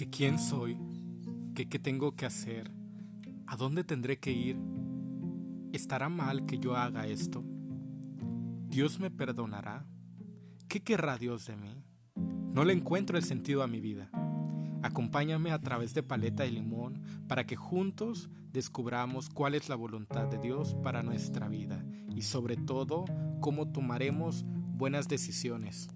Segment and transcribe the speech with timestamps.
[0.00, 0.78] ¿Que quién soy?
[1.54, 2.70] ¿Que qué tengo que hacer?
[3.46, 4.58] ¿A dónde tendré que ir?
[5.74, 7.44] ¿Estará mal que yo haga esto?
[8.66, 9.84] ¿Dios me perdonará?
[10.68, 11.84] ¿Qué querrá Dios de mí?
[12.16, 14.10] No le encuentro el sentido a mi vida.
[14.82, 20.28] Acompáñame a través de Paleta y Limón para que juntos descubramos cuál es la voluntad
[20.28, 23.04] de Dios para nuestra vida y sobre todo
[23.40, 25.90] cómo tomaremos buenas decisiones.